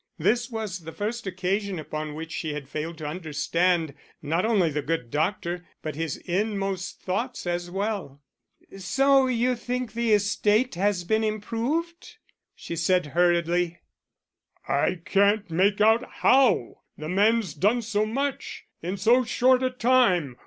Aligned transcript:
This 0.17 0.49
was 0.49 0.79
the 0.79 0.91
first 0.91 1.27
occasion 1.27 1.77
upon 1.77 2.15
which 2.15 2.31
she 2.31 2.53
had 2.55 2.67
failed 2.67 2.97
to 2.97 3.05
understand 3.05 3.93
not 4.19 4.47
only 4.47 4.71
the 4.71 4.81
good 4.81 5.11
doctor, 5.11 5.63
but 5.83 5.93
his 5.95 6.17
inmost 6.17 6.99
thoughts 7.03 7.45
as 7.45 7.69
well. 7.69 8.19
"So 8.79 9.27
you 9.27 9.55
think 9.55 9.93
the 9.93 10.11
estate 10.13 10.73
has 10.73 11.03
been 11.03 11.23
improved?" 11.23 12.17
she 12.55 12.75
said 12.75 13.05
hurriedly. 13.13 13.77
"I 14.67 15.01
can't 15.05 15.51
make 15.51 15.79
out 15.79 16.03
how 16.09 16.81
the 16.97 17.07
man's 17.07 17.53
done 17.53 17.83
so 17.83 18.03
much 18.03 18.65
in 18.81 18.97
so 18.97 19.23
short 19.23 19.61
a 19.61 19.69
time. 19.69 20.35